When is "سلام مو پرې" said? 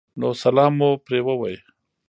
0.43-1.19